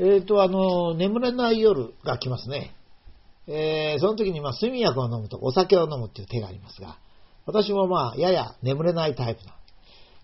[0.00, 2.74] えっ、と、あの、眠れない夜が来ますね。
[3.48, 6.98] えー、その時に、まあ、睡眠薬を飲むとお酒を飲むっていう手がありますが、
[7.46, 9.54] 私もまあ、やや眠れないタイプな。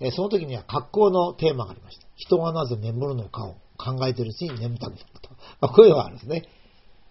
[0.00, 2.06] えー、その時には格好のテーマがありました。
[2.16, 5.30] 人がなぜ眠るのかを考えているうちに眠たくなると。
[5.60, 6.48] まあ、こういうのがあるんですね。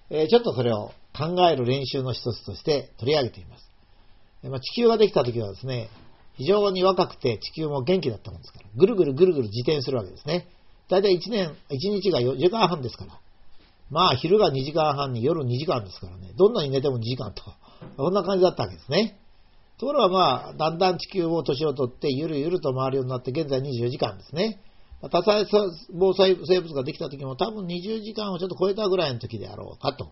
[0.10, 3.72] えー、ちょっとそれを考える練習の一つとして取り上げています。
[4.44, 5.90] えまあ、地球ができた時はですね、
[6.38, 10.48] 非常に若くて地球も元気だったもんですから、ぐるぐるぐるぐる自転するわけですね。
[10.90, 13.20] だいたい1年、1日が4時間半ですから。
[13.90, 16.34] まあ、昼が2時間半に夜2時間ですからね。
[16.36, 17.44] どんなに寝ても2時間と。
[17.98, 19.20] こんな感じだったわけですね。
[19.80, 24.60] ところがまあ、だんだん地球も年を取って、ゆるゆると回るようになって、現在24時間ですね。
[25.02, 25.46] 多細
[25.94, 30.12] 胞生物ができた時も多分20時間をちょっと超えたぐらいの時であろうかと。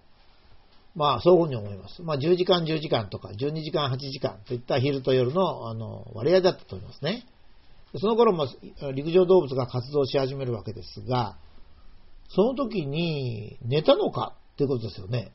[0.96, 2.02] まあ、そういうふうに思います。
[2.02, 7.26] まあ、10時間、10時間とか、12時間、8時間といった昼と夜のあの割合だったと思いますね。
[7.96, 8.48] その頃も
[8.94, 11.38] 陸上動物が活動し始めるわけですが、
[12.30, 15.32] その時に寝たのかっていうことですよね。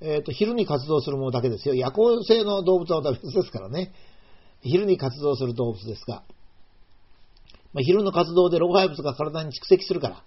[0.00, 1.74] えっ、ー、と、昼に活動するものだけですよ。
[1.74, 3.92] 夜行性の動物は別ですからね。
[4.60, 6.24] 昼に活動する動物ですが、
[7.72, 10.24] まあ、昼の活動で老廃物が体に蓄積するから、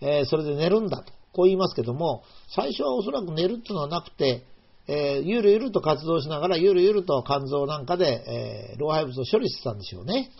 [0.00, 4.44] えー、それで寝るんだと、こう言いますけども、最初はおそらく寝るっていうのはなくて、
[4.88, 10.30] えー、ゆるゆると活動しながら、ゆるゆると肝臓なんかで、えー、老廃物を処理してたんでしょうね。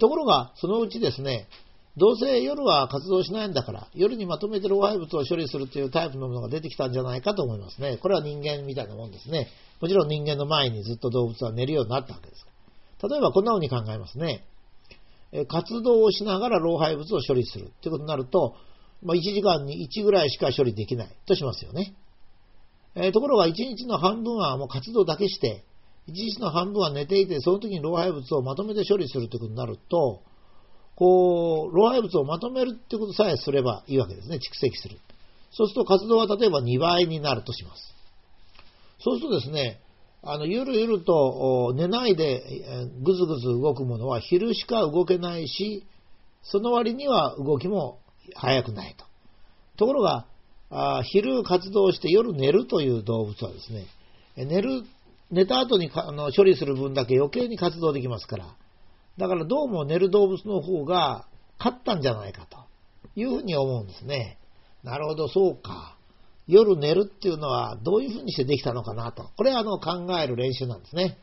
[0.00, 1.48] ところが、そのうちですね、
[1.98, 7.98] どうせ夜は活動しないんだから、夜にまとめて老廃物を処理するというタイプのものが出てきたんじゃないかと思いますね。
[7.98, 9.48] これは人間みたいなもんですね。
[9.80, 12.46] もちろん人間の前にずっと動物は寝るようになったわけです。
[13.02, 14.44] 例えばこんな風に考えますね。
[15.48, 18.54] 活動をしながら老廃物を処理するということになると、
[19.02, 21.94] まあ、1時間に1ぐらいしか処理できないとしますよね。
[23.00, 25.64] えー、ところが1日の半分はもう活動だけして、
[26.08, 30.22] 1日の半分は寝ていて、その時に老廃物をまとめて処理するということになると、
[30.96, 34.36] こう、老廃物をまとめるってことさえすればいいわけですね。
[34.36, 34.98] 蓄積する。
[35.52, 37.94] そうすると活動は例えば2倍になるとします。
[39.00, 39.80] そうするとですね、
[40.22, 45.86] あの、ゆるゆると寝ないでぐずぐず動くものは昼しか動けないし、
[46.42, 48.00] その割には動きも
[48.34, 49.04] 早くないと。
[49.76, 50.26] ところが、
[50.70, 53.86] あ昼活動して夜寝るという動物はですね、
[54.36, 54.82] 寝る、
[55.30, 58.54] 寝た後にあの処理する分だけ余計に活動できますから、
[59.16, 61.26] だからどうも寝る動物の方が
[61.58, 62.58] 勝ったんじゃないかと
[63.16, 64.38] いうふうに思うんですね。
[64.82, 65.96] なるほど、そうか。
[66.46, 69.30] 夜寝るっていうのはどういうふうにしてできたのかなと。
[69.36, 71.18] これはあの考える練習なんですね。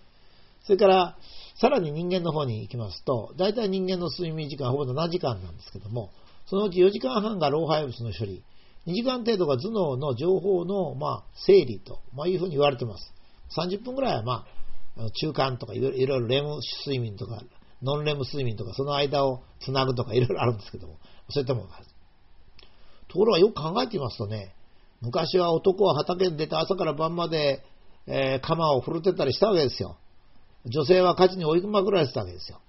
[0.65, 1.17] それから、
[1.59, 6.11] さらに人間の方に行きますと、大体人間の睡眠時間はほぼ7時間なんですけども、
[6.47, 8.43] そのうち4時間半が老廃物の処理、
[8.87, 13.13] 2時間程度が頭脳の情報の、まあ、整理と、まあ、いうふうに言われています。
[13.57, 14.45] 30分ぐらいは、ま
[14.97, 17.41] あ、中間とかいろいろレム睡眠とか、
[17.81, 21.85] ノンレム睡眠とか、その間をつなぐとかいろいろあるんですけども、そういったものがある。
[23.07, 24.53] ところがよく考えてみますとね、
[25.01, 27.63] 昔は男は畑に出て朝から晩まで、
[28.07, 29.97] えー、鎌を振るってたりしたわけですよ。
[30.65, 32.59] 女性は火事に追いまくられてたわけですよ。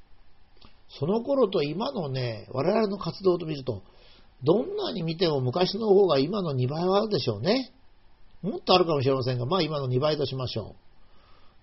[0.89, 3.83] その頃と今のね、我々の活動と見ると、
[4.43, 7.73] どんなに見ても昔の方が今の2倍はあるでしょうね。
[8.43, 10.77] もっとあるかもしれませんが、まあ今の2倍としましょ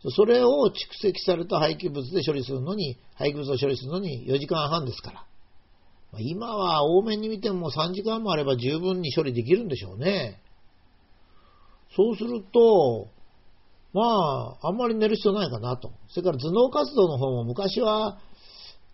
[0.04, 0.12] う。
[0.12, 5.26] それを蓄積された廃棄物で処理するのに、廃棄物を処理するのに4時間半ですから。
[6.20, 10.42] 今は多めに見ても3時間もあれば十分に処理できるんでしょうね。
[11.96, 13.08] そうすると、
[13.94, 14.02] ま
[14.62, 15.92] あ、あんまり寝る必要ないかなと。
[16.10, 18.20] それから頭脳活動の方も昔は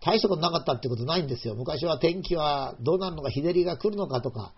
[0.02, 1.56] 大したことなかったってことないんですよ。
[1.56, 4.54] 昔は天気はどうなるのか、日照りが来るのかとか、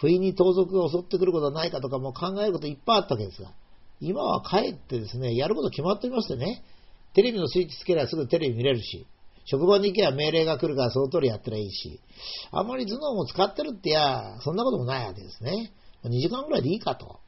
[0.00, 3.52] 不意に盗賊が襲ってくることはないかとか、もう考えることいっぱいあったわけですが、
[4.00, 6.62] 今はかえってですね、やること決まっていましてね、
[7.14, 9.06] テレビのスイッチつければすぐテレビ見れるし、
[9.46, 12.00] 職場に行けば命令が来るからその通りやったらいいし、
[12.50, 15.72] あんまり頭脳も使ってるってや、そんなこともないわけですね。
[16.04, 17.20] 2時間ぐらいでいいかと。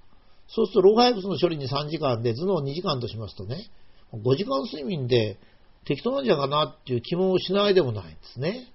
[0.49, 3.71] そうすると老廃物の処理に3時間で頭脳2時間としますとね、
[4.13, 5.39] 5時間睡眠で
[5.85, 8.73] 適当なんじゃかなっていう気もしないでもないんですね。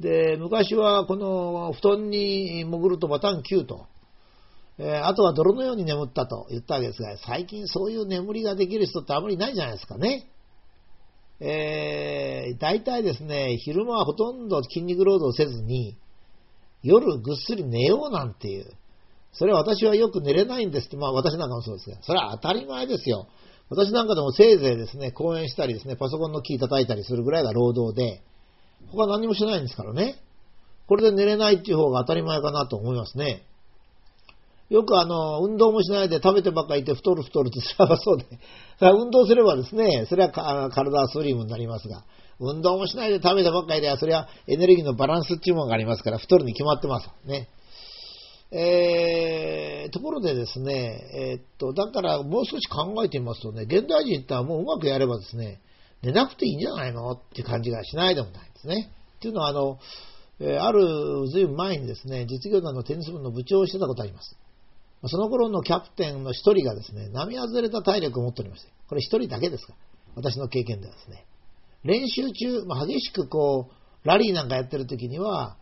[0.00, 3.86] で、昔はこの布団に潜るとバタン9と、
[4.78, 10.28] えー、あとは泥のように眠ったと言ったわけですが、最近そういう眠りができる人ってあまりいないじゃないですかね。
[11.40, 15.96] えー、大体ですね、昼間はほとんど筋肉労働せずに、
[16.82, 18.66] 夜ぐっすり寝ようなんていう、
[19.32, 23.26] それは私はよく寝れないんですって、まあ私なんかもそうですが、それは当たり前ですよ。
[23.70, 28.22] 私なんかでもせいぜいですね、講演したりですね、パソコンのキー叩いたりするぐらいが労働で、
[28.90, 30.16] 他何もしないんですからね。
[30.86, 33.42] これで寝れないっていう方が当たり前かなと思いますね。
[34.70, 38.26] よくあの、運動もしないで食べてばっかりいて太る太るってそれはそうで、
[38.80, 40.30] 運動すればですね、それは
[40.70, 42.04] 体はスリムになりますが、
[42.40, 47.08] 運動もしないで食べたばっかりでは、それはエネルギーのバランスっていうものがありますから、太るに決まってます。
[47.26, 47.48] ね。
[48.56, 55.60] えー、ところでですね、えー、っと、だからもう少し考えてみますとね、現代人ってはもううまくやればですね、
[56.02, 58.90] 寝なくていいんじゃないのっていう感じがしないでもないですね。
[59.16, 59.78] っていうのは、あの、
[60.38, 64.36] えー、あるずいぶん前にですね、実業団のテニス部の部長をしてたことあります。
[65.06, 69.74] その頃のキャプテンの一人がですね、並外れた体力を持っておりまして、これ一人だけですか
[70.14, 71.26] 私の経験ではですね、
[71.82, 75.56] 練習中、まあ、激しくこう、ラリーなんかやってる時には、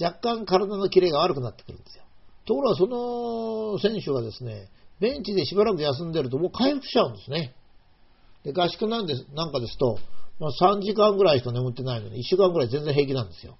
[0.00, 2.04] 若干体のキレが悪くなってくるんですよ。
[2.46, 4.68] ところがその選手がですね、
[5.00, 7.54] ベンチでしばらく休んでるともう回復しちゃうんですね。
[8.44, 9.98] で、合宿なんです、なんかですと、
[10.40, 13.56] まあ、3時間ぐらいしか眠ってないのに、1週間ぐらい全然平気なんですよ。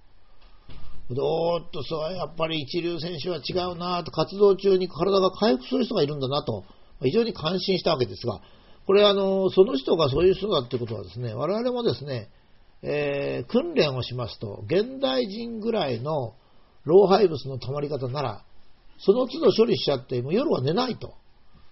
[1.10, 6.64] おーっと、そう、やっぱり一流選手は違うなと、活動中に体が回復する人がいるんだなと、
[7.02, 8.40] 非常に感心したわけですが、
[8.86, 12.28] これあの、その人がそういう人だってことはですね、我々もですね、
[12.82, 16.34] えー、訓練をしますと、現代人ぐらいの
[16.84, 18.44] 老廃物の溜まり方なら、
[18.98, 21.14] その都度処理しちゃって、もう夜は寝ないと。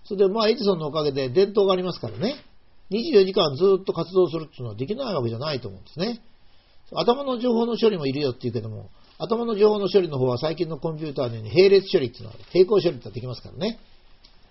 [0.05, 2.37] それで、まあ、エジソンのおかげで伝統がありますからね、
[2.90, 6.20] 24時間ずっと活動するっていうのはできないわけじゃないと思うんですね。
[6.93, 13.78] 頭の情報の処理もいるよって言うけども、頭の情報の処理の方は最近のコンピューターのように並列処理っていうのは、並行処理ってできますからね。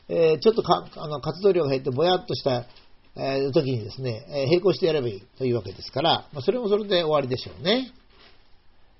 [0.08, 2.66] えー、ちょっとかあの活動量が減ってぼやっとした、
[3.16, 7.92] えー、時にですね、えー、並行してやればいいというわけですから、まあ、それもそれで終わりでしょうね。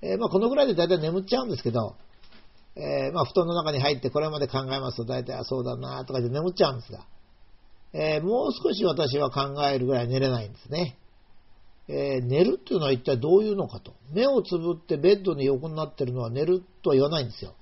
[0.02, 1.96] えまあ、このぐらいで大体眠っちゃうんですけど、
[2.76, 7.06] えまあ、布団の中に入ってこれまで考えますと大体あそうだなとかで眠っちゃうんですが、
[7.92, 10.96] えもう少し私は考えるぐらい寝れないんですね。
[11.92, 13.94] えー、寝るっていうのは一体どういうのかと。
[14.12, 17.54] 目をつぶってベッドに横になってるのは寝るとは言わないんですよ。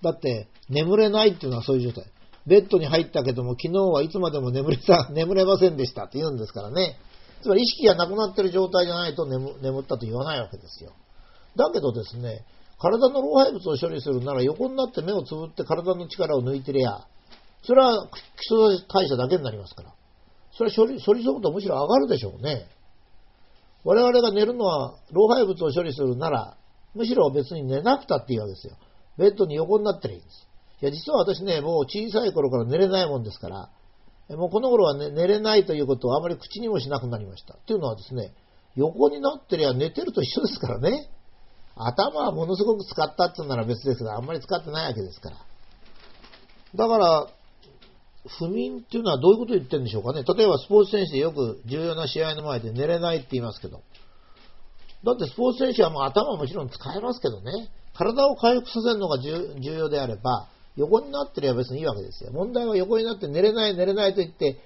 [0.00, 2.04] だって、眠れないっていうのはそういう状態。
[2.46, 6.98] ベッドに入ったけども、昨日はいつまでも眠れた、 眠れませんでしたって言うんですからね。
[7.42, 10.92] つまり意識がなくなってる状態じゃないと眠ったと言わないわけですよ。
[11.56, 12.44] だけどですね、
[12.84, 17.06] 体の老廃物を処理するなら横になって目をつぶって体の力を抜いてりゃ、
[17.62, 19.94] それは基礎代謝だけになりますから。
[20.52, 22.66] それは処理、処理速度むしろ上がるでしょうね。
[23.84, 26.58] 我々が寝るのは老廃物を処理するなら、
[26.94, 28.76] むしろ別に寝なくたっていいわけですよ。
[29.16, 30.46] ベッドに横になってりゃいいんです。
[30.82, 33.70] いや、実は私ね、もう小さい頃から寝れないもんですから、
[34.36, 37.54] もうこの頃は、ね、寝れないということをあまり口にもしなくなりました。
[37.54, 38.34] っていうのはですね、
[38.74, 41.08] 横になってりゃ寝てると一緒ですからね。
[41.76, 45.36] 頭はものすごく使ったっていうなら別ですけど、あんまり使ってないわけですから。
[46.74, 47.26] だから、
[48.26, 50.22] 不眠っていうのはどういうことを言ってるんでしょうかね。
[50.22, 53.82] 例えばスポーツ選手でよく重要な試合の前で寝れないって言いますけど。
[55.04, 57.68] だってスポーツ選手はもう頭はもちろん使えますけどね。
[57.94, 62.32] 体を回復させるのが重要であれば、横になってりゃ別にいいわけですよ。
[62.32, 64.58] 問題は横になって寝れない寝れないと言って、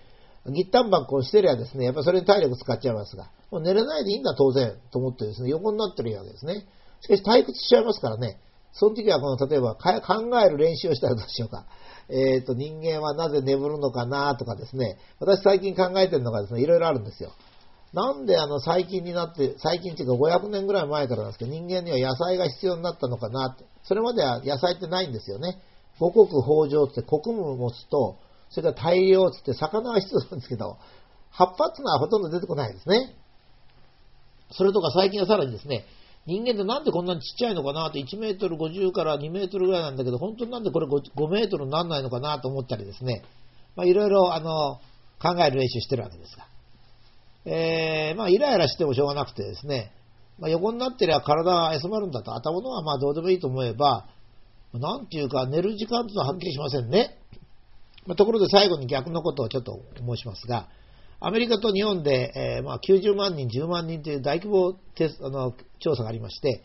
[0.46, 6.64] ギッタンバンこうしてりゃですね、やっぱそれに体力使っちゃいますが、もう寝れないでいいんだ当然と思ってですね、横になってるわけですね。
[7.00, 8.38] しかし退屈しちゃいますからね、
[8.72, 11.66] その時はこの例えば考える練習をしたらどうしようか。
[12.10, 17.32] えっ、ー、と、人間はなぜ眠るのかなとかですね、私最近考えてるのがですね、いろいろあるんですよ。
[17.92, 23.64] なんであの最近になって、最近っていうか500年ぐらい前からなんですけど、人間には野菜が必要になったのかなと。
[23.82, 25.58] それまでは野菜ってないんですよね。
[25.98, 28.18] 五穀豊穣って穀物を持つと、
[28.50, 30.78] それから大量つって魚が必要なんですけど、
[31.30, 33.16] 葉っぱってのはほとんど出てこないですね。
[34.52, 35.84] それとか最近はさらにですね、
[36.28, 43.22] 人間ってなんでこんなにちっちゃいのかなって1メートル50から2メートルぐらいなんだけど、本当になんでこれ 5, 5メートルにならないのかなと思ったりですね、
[43.76, 44.78] まいろいろあの、
[45.22, 46.46] 考える練習してるわけですが。
[47.46, 49.90] えー、まあイライラしてもしょうがなくてですね、
[50.38, 54.06] まあ、横になってりゃ体が休まるんだと、頭のはまあどうでもいいと思えば、
[54.74, 57.16] なんていうか寝る時間というのははっきりしませんね。
[58.06, 60.68] まあ、ところで最後に逆のことをちょっと申しますが、
[61.20, 66.62] アメリカと日本で、えー、まあ、90万人、10万人という大規模テスあの調査がありまして、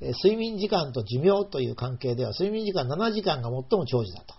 [0.00, 4.34] えー、睡眠時間と寿命という関係では、睡眠時間7時間が最も長寿だと。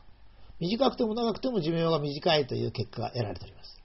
[0.60, 3.82] 短くても長くても寿命が短いという結果が得られております。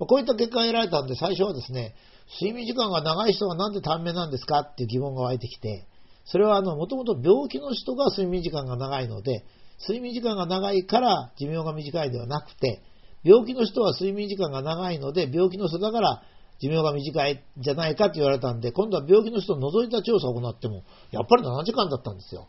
[0.00, 1.94] まあ、こういった結果が得られたんで、最初はですね、
[2.40, 5.86] 睡眠時間が長い人がなんで短命なんですかっていう疑問が湧いてきて、
[6.24, 9.44] それはあの、もともと病気の人が睡眠時間が長いので、
[9.78, 12.82] 睡眠時間が長いから寿命が短いではなくて、
[13.24, 16.22] 病気の人は睡眠時間が長いので、病気の人だから
[16.60, 22.48] 寿命が短いじゃないかと言われたんで、今度は病気の人を除いた調査を行っても、やっぱり7時間だったんですよ。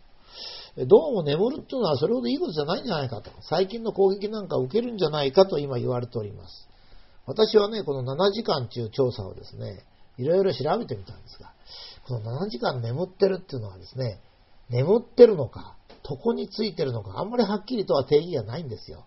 [0.77, 3.31] どうも眠るっていうのはそれほどいいことじゃないんじゃないかと。
[3.41, 6.67] 最近の攻撃なんか受けるんじゃないかと今言われております。
[7.25, 9.83] 私はね、この7時間という調査をですね、
[10.17, 11.53] いろいろ調べてみたんですが、
[12.07, 14.19] この7時間眠ってるっていうのはですね、
[14.69, 15.77] 眠ってるのか、
[16.07, 19.05] 床についてるのか、あんまりはっきりとは定義がないんですよ。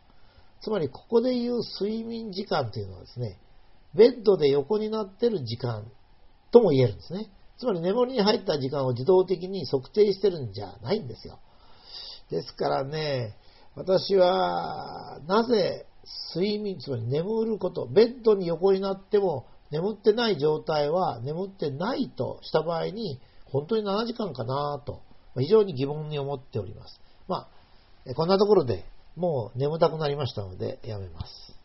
[0.61, 3.39] つまりここで言う睡眠時間というのはですね、
[3.95, 5.91] ベッドで横になってる時間
[6.51, 7.31] とも言えるんですね。
[7.59, 11.39] つまり眠りに入った時間を自動的に測定してるんじゃないんですよ。
[12.31, 13.35] ですからね、
[13.75, 15.87] 私は、なぜ
[16.35, 25.01] 睡眠、つまり眠ること、ベッドに横になっても眠ってない状態は眠ってないとした場合に、本当に7時間かなと、
[25.37, 27.01] 非常に疑問に思っております。
[27.29, 27.49] ま
[28.07, 28.85] あ、こんなところで
[29.19, 31.58] もう眠たくなりましたのでやめます。